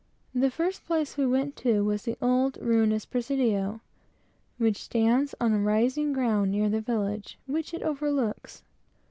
The 0.33 0.49
first 0.49 0.83
place 0.87 1.15
we 1.15 1.27
went 1.27 1.55
to 1.57 1.83
was 1.85 2.01
the 2.05 2.17
old 2.23 2.57
ruinous 2.59 3.05
presidio, 3.05 3.81
which 4.57 4.81
stands 4.81 5.35
on 5.39 5.53
a 5.53 5.59
rising 5.61 6.11
ground 6.11 6.51
near 6.51 6.69
the 6.69 6.81
village, 6.81 7.37
which 7.45 7.71
it 7.71 7.83
overlooks. 7.83 8.63